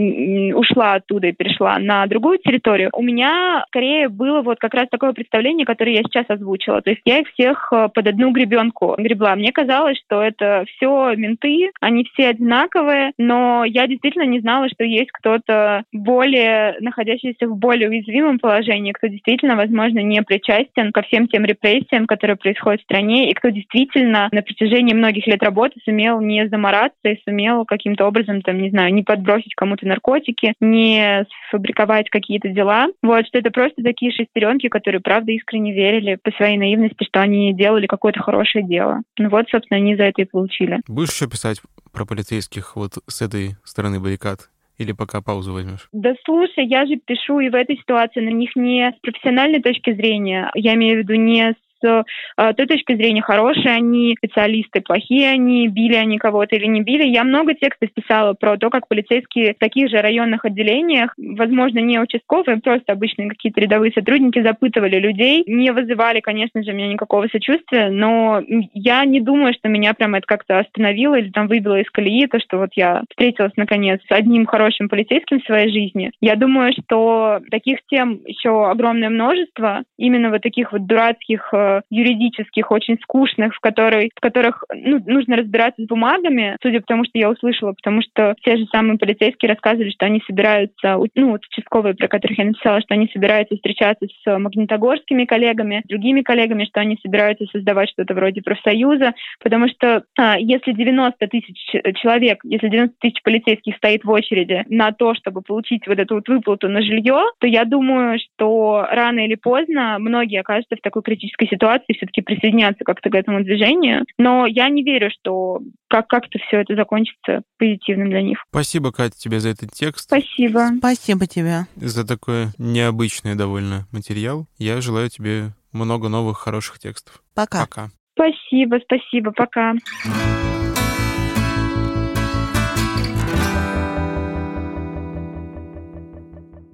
[0.55, 2.89] ушла оттуда и перешла на другую территорию.
[2.93, 6.81] У меня скорее было вот как раз такое представление, которое я сейчас озвучила.
[6.81, 9.35] То есть я их всех э, под одну гребенку гребла.
[9.35, 14.83] Мне казалось, что это все менты, они все одинаковые, но я действительно не знала, что
[14.83, 21.27] есть кто-то более, находящийся в более уязвимом положении, кто действительно, возможно, не причастен ко всем
[21.27, 26.21] тем репрессиям, которые происходят в стране, и кто действительно на протяжении многих лет работы сумел
[26.21, 28.12] не замораться и сумел каким-то образом,
[28.43, 32.87] там, не знаю, не подбросить кому-то наркотики, не сфабриковать какие-то дела.
[33.01, 37.53] Вот, что это просто такие шестеренки, которые, правда, искренне верили по своей наивности, что они
[37.53, 39.01] делали какое-то хорошее дело.
[39.17, 40.81] Ну вот, собственно, они за это и получили.
[40.87, 41.61] Будешь еще писать
[41.91, 44.49] про полицейских вот с этой стороны баррикад?
[44.79, 45.87] Или пока паузу возьмешь?
[45.91, 49.93] Да слушай, я же пишу и в этой ситуации на них не с профессиональной точки
[49.93, 51.53] зрения, я имею в виду не
[51.83, 52.03] с
[52.37, 57.03] с той точки зрения, хорошие они специалисты, плохие они, били они кого-то или не били.
[57.05, 61.99] Я много текстов писала про то, как полицейские в таких же районных отделениях, возможно, не
[61.99, 67.89] участковые, просто обычные какие-то рядовые сотрудники запытывали людей, не вызывали, конечно же, меня никакого сочувствия,
[67.89, 68.41] но
[68.73, 72.39] я не думаю, что меня прямо это как-то остановило или там выбило из колеи, то,
[72.39, 76.11] что вот я встретилась, наконец, с одним хорошим полицейским в своей жизни.
[76.21, 82.71] Я думаю, что таких тем еще огромное множество, именно вот таких вот дурацких э, юридических,
[82.71, 87.17] очень скучных, в, которой, в которых ну, нужно разбираться с бумагами, судя по тому, что
[87.17, 91.95] я услышала, потому что те же самые полицейские рассказывали, что они собираются, ну, вот участковые,
[91.95, 96.97] про которых я написала, что они собираются встречаться с магнитогорскими коллегами, другими коллегами, что они
[97.01, 101.57] собираются создавать что-то вроде профсоюза, потому что а, если 90 тысяч
[102.01, 106.27] человек, если 90 тысяч полицейских стоит в очереди на то, чтобы получить вот эту вот
[106.27, 111.47] выплату на жилье, то я думаю, что рано или поздно многие окажутся в такой критической
[111.47, 111.62] ситуации,
[111.95, 114.05] все-таки присоединятся как-то к этому движению.
[114.17, 115.59] Но я не верю, что
[115.89, 118.43] как- как-то все это закончится позитивным для них.
[118.49, 120.05] Спасибо, Катя, тебе за этот текст.
[120.05, 120.69] Спасибо.
[120.77, 121.65] Спасибо тебе.
[121.75, 124.47] За такой необычный довольно материал.
[124.57, 127.23] Я желаю тебе много новых хороших текстов.
[127.33, 127.61] Пока.
[127.61, 127.89] Пока.
[128.15, 129.73] Спасибо, спасибо, пока.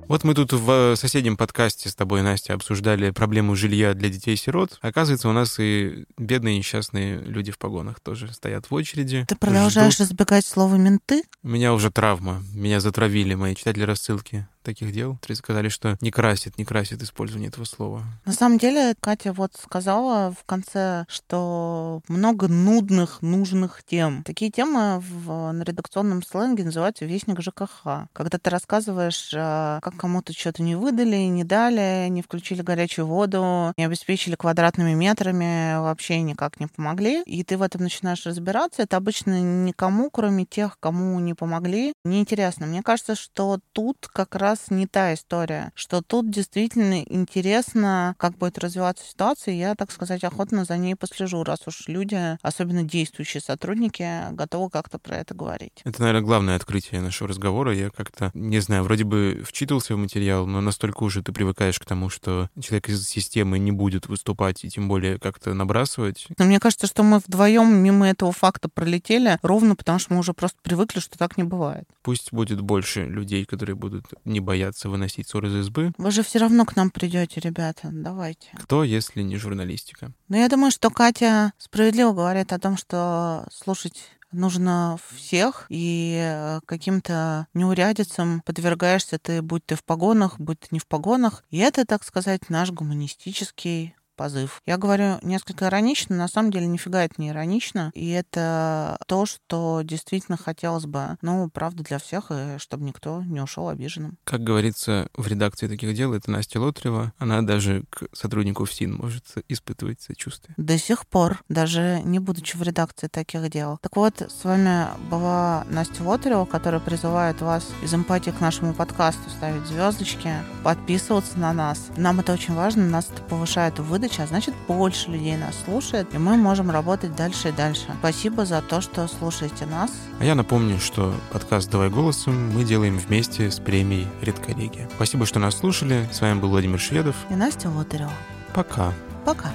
[0.10, 4.80] Вот мы тут в соседнем подкасте с тобой, Настя, обсуждали проблему жилья для детей-сирот.
[4.82, 9.26] Оказывается, у нас и бедные несчастные люди в погонах тоже стоят в очереди.
[9.28, 10.08] Ты продолжаешь ждут.
[10.08, 11.22] избегать слова «менты»?
[11.44, 12.42] У меня уже травма.
[12.56, 15.18] Меня затравили мои читатели рассылки таких дел.
[15.22, 18.04] Три сказали, что не красит, не красит использование этого слова.
[18.26, 24.24] На самом деле, Катя вот сказала в конце, что много нудных, нужных тем.
[24.24, 28.08] Такие темы в, на редакционном сленге называются «вестник ЖКХ».
[28.14, 33.74] Когда ты рассказываешь, а, как кому-то что-то не выдали, не дали, не включили горячую воду,
[33.78, 38.98] не обеспечили квадратными метрами, вообще никак не помогли, и ты в этом начинаешь разбираться, это
[38.98, 42.66] обычно никому, кроме тех, кому не помогли, неинтересно.
[42.66, 48.58] Мне кажется, что тут как раз не та история, что тут действительно интересно, как будет
[48.58, 53.42] развиваться ситуация, и я, так сказать, охотно за ней послежу, раз уж люди, особенно действующие
[53.42, 55.82] сотрудники, готовы как-то про это говорить.
[55.84, 57.74] Это, наверное, главное открытие нашего разговора.
[57.74, 61.86] Я как-то, не знаю, вроде бы вчитывался в материал, но настолько уже ты привыкаешь к
[61.86, 66.28] тому, что человек из системы не будет выступать и тем более как-то набрасывать.
[66.38, 70.34] Но мне кажется, что мы вдвоем мимо этого факта пролетели, ровно потому что мы уже
[70.34, 71.86] просто привыкли, что так не бывает.
[72.02, 75.94] Пусть будет больше людей, которые будут не бояться выносить ссор из избы.
[75.98, 77.90] Вы же все равно к нам придете, ребята.
[77.92, 78.50] Давайте.
[78.58, 80.12] Кто, если не журналистика?
[80.28, 86.60] Но я думаю, что Катя справедливо говорит о том, что слушать нужно всех, и э,
[86.66, 91.44] каким-то неурядицам подвергаешься ты, будь ты в погонах, будь ты не в погонах.
[91.50, 94.62] И это, так сказать, наш гуманистический позыв.
[94.66, 99.80] Я говорю несколько иронично, на самом деле нифига это не иронично, и это то, что
[99.82, 104.18] действительно хотелось бы, ну, правда, для всех, и чтобы никто не ушел обиженным.
[104.26, 109.24] Как говорится в редакции таких дел, это Настя Лотрева, она даже к сотруднику ФСИН может
[109.48, 110.54] испытывать сочувствие.
[110.58, 113.78] До сих пор, даже не будучи в редакции таких дел.
[113.82, 119.30] Так вот, с вами была Настя Лотрева, которая призывает вас из эмпатии к нашему подкасту
[119.30, 120.34] ставить звездочки,
[120.66, 121.88] подписываться на нас.
[121.96, 126.18] Нам это очень важно, нас это повышает выдачу, а значит больше людей нас слушает, и
[126.18, 127.86] мы можем работать дальше и дальше.
[128.00, 129.92] Спасибо за то, что слушаете нас.
[130.20, 134.90] А я напомню, что подкаст «Давай голосом» мы делаем вместе с премией «Редколлегия».
[134.96, 136.08] Спасибо, что нас слушали.
[136.12, 137.16] С вами был Владимир Шведов.
[137.30, 138.12] И Настя Лотарева.
[138.54, 138.94] Пока.
[139.26, 139.52] Пока.